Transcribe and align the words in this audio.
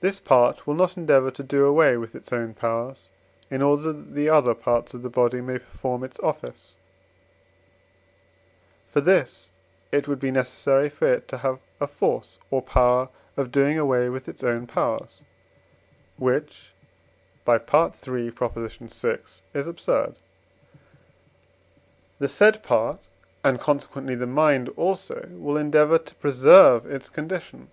This 0.00 0.18
part 0.18 0.66
will 0.66 0.74
not 0.74 0.96
endeavour 0.96 1.30
to 1.30 1.42
do 1.44 1.64
away 1.64 1.96
with 1.96 2.16
its 2.16 2.32
own 2.32 2.54
powers, 2.54 3.08
in 3.52 3.62
order 3.62 3.92
that 3.92 4.12
the 4.16 4.28
other 4.28 4.52
parts 4.52 4.94
of 4.94 5.02
the 5.02 5.08
body 5.08 5.40
may 5.40 5.60
perform 5.60 6.02
its 6.02 6.18
office; 6.18 6.74
for 8.88 9.00
this 9.00 9.50
it 9.92 10.08
would 10.08 10.18
be 10.18 10.32
necessary 10.32 10.88
for 10.88 11.06
it 11.06 11.28
to 11.28 11.36
have 11.38 11.60
a 11.80 11.86
force 11.86 12.40
or 12.50 12.62
power 12.62 13.10
of 13.36 13.52
doing 13.52 13.78
away 13.78 14.08
with 14.08 14.28
its 14.28 14.42
own 14.42 14.66
powers, 14.66 15.20
which 16.16 16.72
(III. 17.48 17.58
vi.) 17.58 19.18
is 19.54 19.68
absurd. 19.68 20.16
The 22.18 22.28
said 22.28 22.60
part, 22.64 22.98
and, 23.44 23.60
consequently, 23.60 24.16
the 24.16 24.26
mind 24.26 24.70
also, 24.70 25.28
will 25.30 25.56
endeavour 25.56 25.98
to 25.98 26.14
preserve 26.16 26.86
its 26.86 27.08
condition. 27.08 27.68